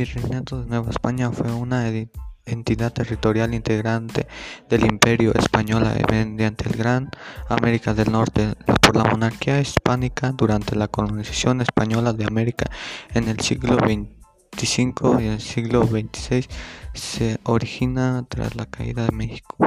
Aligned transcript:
Virreinato 0.00 0.62
de 0.62 0.66
Nueva 0.66 0.88
España 0.88 1.30
fue 1.30 1.52
una 1.52 1.86
entidad 2.46 2.90
territorial 2.90 3.52
integrante 3.52 4.26
del 4.66 4.86
Imperio 4.86 5.34
Español 5.34 5.86
mediante 6.10 6.66
el 6.70 6.74
Gran 6.74 7.10
América 7.50 7.92
del 7.92 8.10
Norte 8.10 8.54
por 8.80 8.96
la 8.96 9.04
monarquía 9.04 9.60
hispánica 9.60 10.32
durante 10.32 10.74
la 10.74 10.88
colonización 10.88 11.60
española 11.60 12.14
de 12.14 12.24
América 12.24 12.64
en 13.12 13.28
el 13.28 13.40
siglo 13.40 13.76
XXV 13.76 15.20
y 15.20 15.26
el 15.26 15.40
siglo 15.42 15.82
XXVI 15.84 16.46
se 16.94 17.38
origina 17.42 18.24
tras 18.26 18.56
la 18.56 18.64
caída 18.64 19.04
de 19.04 19.12
México. 19.12 19.58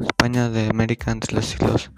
España 0.00 0.48
de 0.48 0.68
América 0.68 1.10
entre 1.10 1.34
los 1.34 1.46
siglos, 1.46 1.90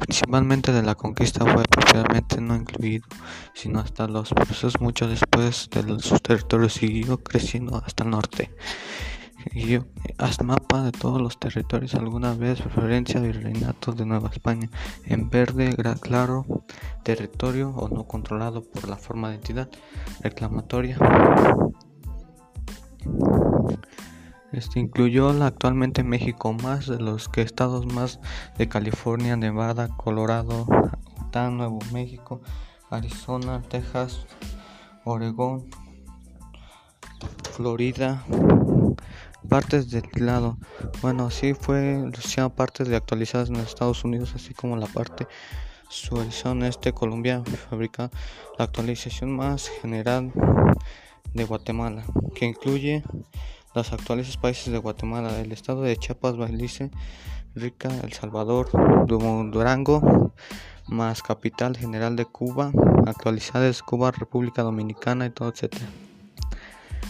principalmente 0.00 0.72
de 0.72 0.82
la 0.82 0.94
conquista, 0.94 1.44
fue 1.44 1.64
propiamente 1.64 2.40
no 2.40 2.54
incluido, 2.56 3.06
sino 3.52 3.80
hasta 3.80 4.06
los 4.08 4.30
procesos 4.30 4.80
mucho 4.80 5.08
después 5.08 5.68
de 5.70 5.98
sus 6.00 6.22
territorios 6.22 6.74
siguió 6.74 7.18
creciendo 7.22 7.82
hasta 7.84 8.04
el 8.04 8.10
norte. 8.10 8.50
Y 9.52 9.78
hasta 10.16 10.42
mapa 10.42 10.82
de 10.82 10.92
todos 10.92 11.20
los 11.20 11.38
territorios, 11.38 11.94
alguna 11.94 12.34
vez 12.34 12.60
referencia 12.60 13.20
al 13.20 13.34
reinato 13.34 13.92
de 13.92 14.06
Nueva 14.06 14.30
España, 14.30 14.70
en 15.04 15.28
verde 15.28 15.76
claro, 16.00 16.46
territorio 17.02 17.70
o 17.70 17.88
no 17.88 18.04
controlado 18.06 18.62
por 18.62 18.88
la 18.88 18.96
forma 18.96 19.28
de 19.28 19.34
entidad 19.36 19.68
reclamatoria. 20.22 20.98
Este 24.74 24.80
incluyó 24.80 25.28
actualmente 25.44 26.02
México, 26.02 26.52
más 26.52 26.88
de 26.88 26.98
los 26.98 27.28
que 27.28 27.42
estados 27.42 27.86
más 27.86 28.18
de 28.58 28.68
California, 28.68 29.36
Nevada, 29.36 29.86
Colorado, 29.86 30.66
Utah, 31.20 31.48
Nuevo 31.48 31.78
México, 31.92 32.40
Arizona, 32.90 33.62
Texas, 33.68 34.26
Oregón, 35.04 35.70
Florida, 37.52 38.24
partes 39.48 39.92
del 39.92 40.08
lado. 40.16 40.58
Bueno, 41.02 41.30
sí 41.30 41.54
fue 41.54 42.10
partes 42.56 42.88
de 42.88 42.96
actualizadas 42.96 43.50
en 43.50 43.56
Estados 43.58 44.02
Unidos, 44.02 44.32
así 44.34 44.54
como 44.54 44.76
la 44.76 44.86
parte 44.86 45.28
subversión 45.88 46.64
este 46.64 46.92
Colombia 46.92 47.44
fabrica 47.70 48.10
la 48.58 48.64
actualización 48.64 49.36
más 49.36 49.68
general 49.68 50.32
de 51.32 51.44
Guatemala, 51.44 52.02
que 52.34 52.46
incluye 52.46 53.04
los 53.74 53.92
actuales 53.92 54.36
países 54.36 54.72
de 54.72 54.78
Guatemala, 54.78 55.40
el 55.40 55.52
estado 55.52 55.82
de 55.82 55.96
Chiapas, 55.96 56.36
Belice, 56.36 56.90
Rica, 57.54 57.90
El 58.02 58.12
Salvador, 58.12 58.68
Durango, 59.06 60.32
más 60.86 61.22
capital 61.22 61.76
general 61.76 62.14
de 62.16 62.24
Cuba, 62.24 62.70
actualizadas 63.06 63.82
Cuba, 63.82 64.12
República 64.12 64.62
Dominicana 64.62 65.26
y 65.26 65.30
todo, 65.30 65.48
etcétera. 65.48 65.86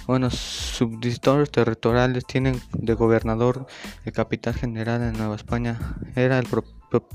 Bueno, 0.06 0.30
subdistores 0.30 1.50
territoriales 1.50 2.26
tienen 2.26 2.60
de 2.72 2.92
gobernador 2.92 3.66
el 4.04 4.12
capital 4.12 4.52
general 4.54 5.00
de 5.00 5.12
Nueva 5.12 5.36
España. 5.36 5.96
Era 6.14 6.38
el 6.38 6.46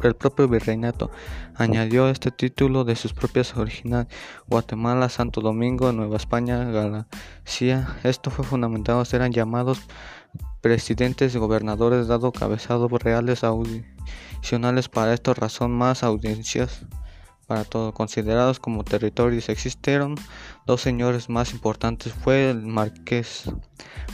el 0.04 0.16
propio 0.16 0.48
virreinato 0.48 1.10
añadió 1.56 2.10
este 2.10 2.32
título 2.32 2.84
de 2.84 2.95
sus 2.95 3.14
propias 3.14 3.56
originales 3.56 4.08
Guatemala, 4.48 5.08
Santo 5.08 5.40
Domingo, 5.40 5.92
Nueva 5.92 6.17
España, 6.17 6.66
Galicia. 6.66 7.95
Esto 8.04 8.30
fue 8.32 8.44
fundamentado, 8.44 9.04
eran 9.12 9.32
llamados 9.32 9.80
presidentes 10.62 11.34
y 11.36 11.38
gobernadores 11.38 12.08
dado 12.08 12.32
cabezados 12.32 12.92
reales 12.92 13.44
audicionales 13.44 14.90
para 14.90 15.14
esta 15.14 15.34
razón 15.34 15.72
más 15.72 16.04
audiencias 16.04 16.86
para 17.50 17.64
todos 17.64 17.94
considerados 17.94 18.59
como 18.59 18.83
territorios. 18.83 19.50
Existieron 19.50 20.14
dos 20.67 20.81
señores 20.81 21.30
más 21.30 21.52
importantes 21.52 22.14
fue 22.14 22.52
el 22.52 22.61
marqués 22.61 23.49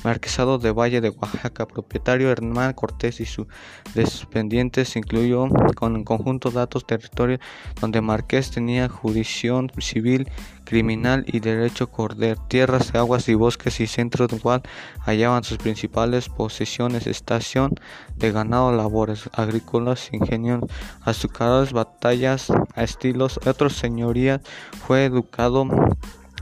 marquesado 0.06 0.58
de 0.58 0.72
Valle 0.72 1.02
de 1.02 1.10
Oaxaca 1.10 1.66
propietario 1.66 2.32
Hernán 2.32 2.72
Cortés 2.74 3.20
y 3.20 3.26
sus 3.26 3.48
descendientes 3.94 4.96
incluyó 4.96 5.50
con 5.76 5.98
en 5.98 6.06
conjunto 6.06 6.50
datos 6.52 6.88
territorios 6.88 7.42
donde 7.82 8.00
marqués 8.00 8.52
tenía 8.52 8.88
jurisdicción 8.88 9.70
civil 9.80 10.30
criminal 10.66 11.24
y 11.28 11.40
derecho 11.40 11.88
corder, 11.92 12.38
tierras, 12.48 12.94
aguas 12.96 13.30
y 13.30 13.36
bosques 13.36 13.80
y 13.80 13.88
centros 13.88 14.30
del 14.30 14.42
cual 14.42 14.64
hallaban 15.00 15.44
sus 15.44 15.58
principales 15.58 16.28
posesiones, 16.30 17.08
estación 17.08 17.76
de 18.16 18.32
ganado, 18.32 18.72
labores 18.72 19.30
agrícolas, 19.34 20.10
ingenios, 20.12 20.64
azucarados, 21.02 21.72
batallas, 21.72 22.50
a 22.50 22.84
estilos, 23.26 23.48
otros 23.48 23.74
señorías, 23.74 24.42
fue 24.86 25.06
educado 25.06 25.68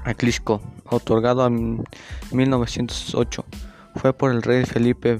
a 0.04 0.14
Clisco, 0.14 0.62
otorgado 0.90 1.46
en 1.48 1.84
1908. 2.32 3.46
Fue 3.96 4.14
por 4.14 4.32
el 4.32 4.42
rey 4.42 4.66
Felipe 4.66 5.20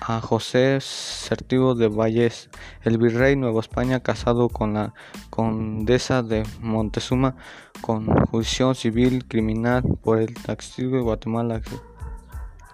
a 0.00 0.20
José 0.20 0.78
Certivo 0.80 1.74
de 1.74 1.88
Valles, 1.88 2.48
el 2.82 2.98
virrey 2.98 3.36
Nueva 3.36 3.60
España, 3.60 4.00
casado 4.00 4.48
con 4.48 4.74
la 4.74 4.94
condesa 5.30 6.22
de 6.22 6.44
Montezuma, 6.60 7.36
con 7.80 8.06
juicio 8.26 8.74
civil 8.74 9.26
criminal 9.26 9.82
por 10.02 10.18
el 10.18 10.34
taxismo 10.34 10.96
de 10.96 11.02
Guatemala. 11.02 11.60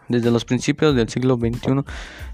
Desde 0.09 0.31
los 0.31 0.45
principios 0.45 0.95
del 0.95 1.09
siglo 1.09 1.37
XXI, 1.37 1.85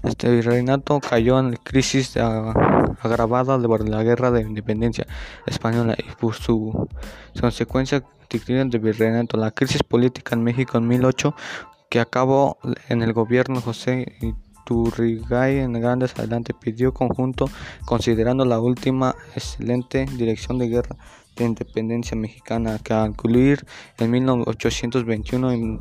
este 0.03 0.31
virreinato 0.31 0.99
cayó 0.99 1.39
en 1.39 1.57
crisis 1.57 2.15
agravada 2.15 3.57
de 3.57 3.67
la 3.89 4.03
guerra 4.03 4.31
de 4.31 4.41
independencia 4.41 5.05
española 5.45 5.95
y 5.97 6.15
por 6.15 6.35
su 6.35 6.87
consecuencia 7.39 8.03
de 8.69 8.77
virreinato. 8.79 9.37
La 9.37 9.51
crisis 9.51 9.83
política 9.83 10.35
en 10.35 10.43
México 10.43 10.77
en 10.77 10.85
2008 10.89 11.35
que 11.89 11.99
acabó 11.99 12.57
en 12.89 13.01
el 13.01 13.13
gobierno 13.13 13.61
José 13.61 14.17
Turrigay 14.65 15.59
en 15.59 15.73
grandes 15.73 16.13
adelante 16.17 16.53
pidió 16.53 16.93
conjunto 16.93 17.49
considerando 17.85 18.43
la 18.43 18.59
última 18.59 19.15
excelente 19.35 20.05
dirección 20.17 20.59
de 20.59 20.67
guerra 20.67 20.97
de 21.35 21.45
independencia 21.45 22.17
mexicana 22.17 22.79
que 22.83 22.93
al 22.93 23.07
concluir 23.09 23.65
en 23.97 24.11
1821 24.11 25.51
el 25.51 25.79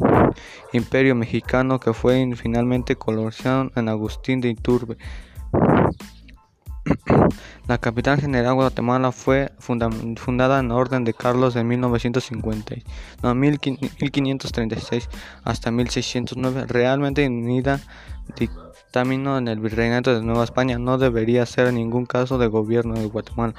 imperio 0.72 1.15
mexicano 1.15 1.78
que 1.81 1.93
fue 1.93 2.31
finalmente 2.37 2.97
colonizado 2.97 3.71
en 3.75 3.89
Agustín 3.89 4.41
de 4.41 4.49
Iturbe. 4.50 4.97
La 7.66 7.78
capital 7.78 8.21
general 8.21 8.51
de 8.51 8.55
Guatemala 8.55 9.11
fue 9.11 9.53
fundada 9.59 10.61
en 10.61 10.71
orden 10.71 11.05
de 11.05 11.15
Carlos 11.15 11.56
en 11.56 11.66
1950, 11.66 12.75
no, 13.22 13.34
1536 13.34 15.09
hasta 15.45 15.71
1609, 15.71 16.66
realmente 16.66 17.27
unida 17.27 17.81
en 18.97 19.49
el 19.49 19.59
virreinato 19.59 20.15
de 20.15 20.22
Nueva 20.22 20.44
España 20.44 20.78
no 20.78 20.99
debería 20.99 21.44
ser 21.47 21.66
en 21.66 21.75
ningún 21.75 22.06
caso 22.06 22.38
de 22.38 22.47
gobierno 22.47 22.94
de 22.94 23.06
Guatemala. 23.06 23.53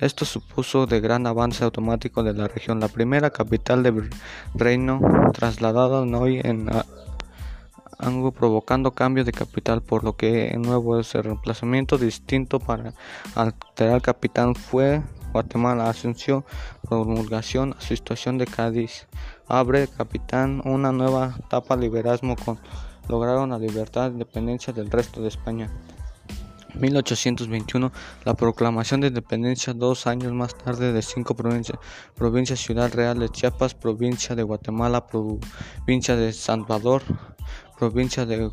Esto 0.00 0.24
supuso 0.24 0.86
de 0.86 1.00
gran 1.00 1.26
avance 1.26 1.62
automático 1.62 2.22
de 2.22 2.32
la 2.32 2.48
región, 2.48 2.80
la 2.80 2.88
primera 2.88 3.28
capital 3.28 3.82
del 3.82 4.08
reino 4.54 5.00
trasladada 5.34 6.00
hoy 6.00 6.40
en 6.42 6.70
Ango 7.98 8.32
provocando 8.32 8.92
cambios 8.92 9.26
de 9.26 9.32
capital, 9.32 9.82
por 9.82 10.04
lo 10.04 10.16
que 10.16 10.48
el 10.48 10.62
nuevo 10.62 10.98
ese 10.98 11.20
reemplazamiento 11.20 11.98
distinto 11.98 12.58
para 12.58 12.94
alterar 13.34 14.00
capital 14.00 14.54
fue 14.56 15.02
Guatemala 15.32 15.90
Asunción, 15.90 16.46
promulgación 16.88 17.74
a 17.78 17.82
situación 17.82 18.38
de 18.38 18.46
Cádiz, 18.46 19.06
abre 19.48 19.86
capitán 19.88 20.62
una 20.64 20.92
nueva 20.92 21.34
etapa 21.44 21.76
liberalismo 21.76 22.36
con 22.36 22.58
lograron 23.08 23.50
la 23.50 23.58
libertad 23.58 24.06
e 24.06 24.12
independencia 24.12 24.72
del 24.72 24.90
resto 24.90 25.20
de 25.22 25.28
España. 25.28 25.70
1821, 26.74 27.92
la 28.24 28.34
proclamación 28.34 29.00
de 29.00 29.08
independencia 29.08 29.72
dos 29.72 30.06
años 30.06 30.32
más 30.32 30.54
tarde 30.54 30.92
de 30.92 31.02
cinco 31.02 31.34
provincias, 31.34 31.78
provincia 32.14 32.56
Ciudad 32.56 32.92
Real 32.92 33.18
de 33.18 33.28
Chiapas, 33.28 33.74
provincia 33.74 34.36
de 34.36 34.42
Guatemala, 34.42 35.06
provincia 35.06 36.14
de 36.14 36.32
Salvador, 36.32 37.02
provincia 37.78 38.26
de 38.26 38.50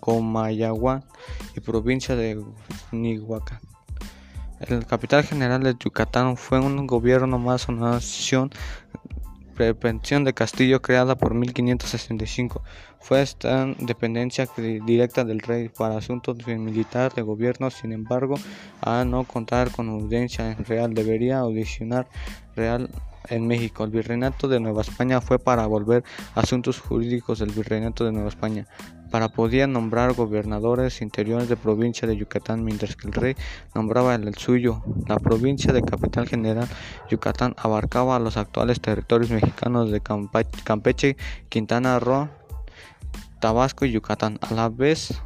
Comayagua 0.00 1.02
y 1.56 1.60
provincia 1.60 2.16
de 2.16 2.42
Nihuaca. 2.92 3.60
El 4.60 4.86
capital 4.86 5.24
general 5.24 5.62
de 5.62 5.76
Yucatán 5.78 6.36
fue 6.36 6.58
un 6.58 6.86
gobierno 6.86 7.38
más 7.38 7.68
una 7.68 7.90
nación 7.92 8.50
prevención 9.54 10.24
de 10.24 10.34
Castillo 10.34 10.82
creada 10.82 11.16
por 11.16 11.34
1565. 11.34 12.62
Fue 13.00 13.22
esta 13.22 13.66
dependencia 13.78 14.48
directa 14.56 15.24
del 15.24 15.40
rey 15.40 15.68
para 15.68 15.98
asuntos 15.98 16.46
militares 16.46 17.14
de 17.14 17.22
gobierno, 17.22 17.70
sin 17.70 17.92
embargo, 17.92 18.36
a 18.80 19.04
no 19.04 19.24
contar 19.24 19.70
con 19.70 19.88
audiencia 19.88 20.54
real, 20.54 20.94
debería 20.94 21.38
audicionar 21.38 22.08
real 22.56 22.90
en 23.28 23.46
México. 23.46 23.84
El 23.84 23.90
virreinato 23.90 24.48
de 24.48 24.60
Nueva 24.60 24.82
España 24.82 25.20
fue 25.20 25.38
para 25.38 25.66
volver 25.66 26.04
asuntos 26.34 26.80
jurídicos 26.80 27.38
del 27.38 27.50
virreinato 27.50 28.04
de 28.04 28.12
Nueva 28.12 28.28
España, 28.28 28.66
para 29.10 29.28
poder 29.28 29.68
nombrar 29.68 30.12
gobernadores 30.14 31.00
interiores 31.00 31.48
de 31.48 31.56
provincia 31.56 32.08
de 32.08 32.16
Yucatán, 32.16 32.64
mientras 32.64 32.96
que 32.96 33.06
el 33.06 33.14
rey 33.14 33.36
nombraba 33.74 34.14
el 34.14 34.34
suyo. 34.34 34.82
La 35.06 35.18
provincia 35.18 35.72
de 35.72 35.82
Capital 35.82 36.26
General 36.26 36.68
Yucatán 37.08 37.54
abarcaba 37.56 38.18
los 38.18 38.36
actuales 38.36 38.80
territorios 38.80 39.30
mexicanos 39.30 39.90
de 39.90 40.00
Campeche, 40.64 41.16
Quintana 41.48 42.00
Roo, 42.00 42.28
Tabasco 43.40 43.84
y 43.84 43.92
Yucatán, 43.92 44.38
a 44.40 44.54
la 44.54 44.68
vez 44.68 45.22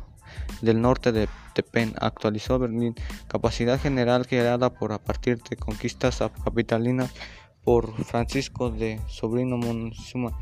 del 0.61 0.81
norte 0.81 1.13
de 1.13 1.29
Tepen, 1.55 1.95
actualizó 2.01 2.59
Berlín, 2.59 2.95
capacidad 3.27 3.81
general 3.81 4.27
creada 4.27 4.71
por 4.71 4.93
a 4.93 4.99
partir 4.99 5.43
de 5.43 5.57
conquistas 5.57 6.23
capitalinas 6.45 7.13
por 7.69 7.93
Francisco 8.03 8.71
de 8.71 8.99
Sobrino 9.09 9.59
Montezuma. 9.59 10.33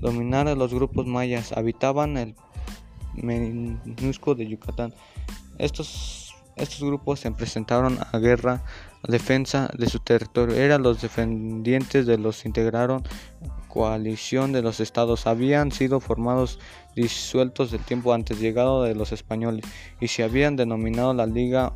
Dominar 0.00 0.48
a 0.48 0.56
los 0.56 0.74
grupos 0.74 1.06
mayas, 1.06 1.52
habitaban 1.52 2.16
el 2.16 2.34
minúsculo 3.14 4.34
de 4.34 4.48
Yucatán. 4.48 4.92
Estos, 5.58 6.34
estos 6.56 6.80
grupos 6.80 7.20
se 7.20 7.30
presentaron 7.30 8.00
a 8.00 8.18
guerra 8.18 8.64
a 9.04 9.12
defensa 9.12 9.70
de 9.78 9.88
su 9.88 10.00
territorio. 10.00 10.56
Eran 10.56 10.82
los 10.82 11.00
defendientes 11.00 12.04
de 12.04 12.18
los 12.18 12.44
integraron 12.46 13.04
coalición 13.68 14.50
de 14.50 14.62
los 14.62 14.80
estados 14.80 15.28
habían 15.28 15.70
sido 15.70 16.00
formados 16.00 16.58
disueltos 16.96 17.70
del 17.70 17.80
tiempo 17.82 18.12
antes 18.12 18.40
llegado 18.40 18.82
de 18.82 18.96
los 18.96 19.12
españoles 19.12 19.64
y 20.00 20.08
se 20.08 20.24
habían 20.24 20.56
denominado 20.56 21.14
la 21.14 21.26
liga 21.26 21.74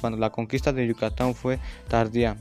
cuando 0.00 0.18
la 0.18 0.30
conquista 0.30 0.72
de 0.72 0.86
Yucatán 0.86 1.34
fue 1.34 1.60
tardía 1.86 2.38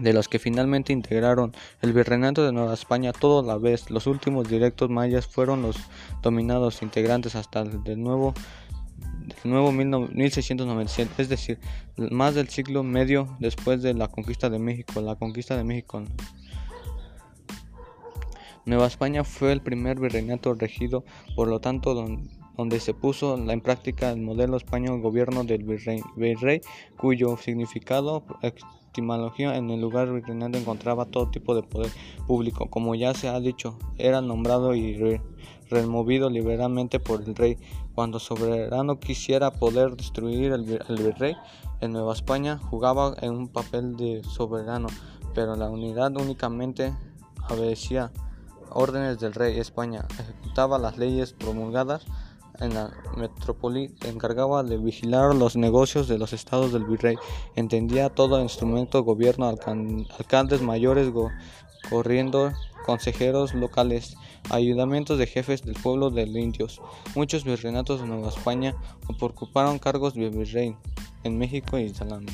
de 0.00 0.12
los 0.12 0.28
que 0.28 0.38
finalmente 0.38 0.92
integraron 0.92 1.52
el 1.82 1.92
virreinato 1.92 2.44
de 2.44 2.52
Nueva 2.52 2.74
España 2.74 3.12
toda 3.12 3.42
la 3.46 3.58
vez. 3.58 3.90
Los 3.90 4.06
últimos 4.06 4.48
directos 4.48 4.90
mayas 4.90 5.26
fueron 5.26 5.62
los 5.62 5.76
dominados 6.22 6.82
integrantes 6.82 7.34
hasta 7.36 7.60
el 7.60 8.02
nuevo 8.02 8.34
del 9.44 9.52
nuevo 9.52 9.70
1697 9.70 11.10
es 11.18 11.28
decir 11.28 11.60
más 12.10 12.34
del 12.34 12.48
siglo 12.48 12.82
medio 12.82 13.36
después 13.38 13.80
de 13.80 13.94
la 13.94 14.08
conquista 14.08 14.50
de 14.50 14.58
México. 14.58 15.00
La 15.00 15.16
conquista 15.16 15.56
de 15.56 15.64
México 15.64 16.02
Nueva 18.66 18.86
España 18.86 19.24
fue 19.24 19.52
el 19.52 19.62
primer 19.62 19.98
virreinato 19.98 20.54
regido, 20.54 21.04
por 21.34 21.48
lo 21.48 21.60
tanto, 21.60 21.94
donde 22.56 22.78
se 22.78 22.92
puso 22.92 23.36
en 23.36 23.60
práctica 23.62 24.10
el 24.10 24.20
modelo 24.20 24.56
español 24.56 25.00
gobierno 25.00 25.44
del 25.44 25.64
virrey, 25.64 26.60
cuyo 26.96 27.36
significado 27.38 28.24
en 28.94 29.70
el 29.70 29.80
lugar 29.80 30.12
virreinato 30.12 30.58
encontraba 30.58 31.06
todo 31.06 31.30
tipo 31.30 31.54
de 31.54 31.62
poder 31.62 31.90
público. 32.26 32.68
Como 32.68 32.94
ya 32.94 33.14
se 33.14 33.28
ha 33.28 33.38
dicho, 33.40 33.78
era 33.98 34.20
nombrado 34.20 34.74
y 34.74 35.20
removido 35.70 36.28
liberalmente 36.28 37.00
por 37.00 37.22
el 37.22 37.34
rey. 37.34 37.58
Cuando 37.94 38.18
soberano 38.18 38.98
quisiera 38.98 39.52
poder 39.52 39.96
destruir 39.96 40.52
el, 40.52 40.82
el 40.88 40.96
virrey, 41.02 41.36
en 41.80 41.92
Nueva 41.92 42.12
España 42.12 42.58
jugaba 42.58 43.14
en 43.20 43.32
un 43.32 43.48
papel 43.48 43.96
de 43.96 44.22
soberano, 44.24 44.88
pero 45.34 45.56
la 45.56 45.70
unidad 45.70 46.14
únicamente 46.16 46.94
obedecía 47.48 48.12
órdenes 48.70 49.18
del 49.18 49.32
rey 49.32 49.58
España, 49.58 50.06
ejecutaba 50.18 50.78
las 50.78 50.98
leyes 50.98 51.32
promulgadas 51.32 52.06
en 52.58 52.74
la 52.74 52.90
metrópoli, 53.16 53.94
encargaba 54.04 54.62
de 54.62 54.76
vigilar 54.76 55.34
los 55.34 55.56
negocios 55.56 56.08
de 56.08 56.18
los 56.18 56.32
estados 56.32 56.72
del 56.72 56.84
virrey, 56.84 57.16
entendía 57.56 58.10
todo 58.10 58.40
instrumento, 58.40 59.02
gobierno, 59.04 59.48
alcaldes 59.48 60.62
mayores, 60.62 61.10
corriendo, 61.88 62.52
consejeros 62.84 63.54
locales, 63.54 64.16
ayudamientos 64.50 65.18
de 65.18 65.26
jefes 65.26 65.62
del 65.62 65.74
pueblo 65.74 66.10
de 66.10 66.22
indios. 66.22 66.80
Muchos 67.14 67.44
virreinatos 67.44 68.00
de 68.00 68.06
Nueva 68.06 68.28
España 68.28 68.74
ocuparon 69.06 69.78
cargos 69.78 70.14
de 70.14 70.28
virrey 70.28 70.76
en 71.24 71.38
México 71.38 71.78
y 71.78 71.90
Salán. 71.90 72.26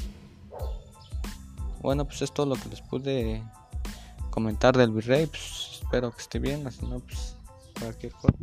Bueno, 1.80 2.04
pues 2.04 2.22
es 2.22 2.32
lo 2.36 2.54
que 2.54 2.68
les 2.68 2.80
pude 2.80 3.42
comentar 4.30 4.76
del 4.76 4.90
virrey. 4.90 5.26
Pues, 5.26 5.80
espero 5.82 6.10
que 6.10 6.22
esté 6.22 6.38
bien, 6.38 6.66
así 6.66 6.84
no, 6.86 7.00
pues 7.00 7.36
cualquier 7.78 8.12
cosa. 8.12 8.34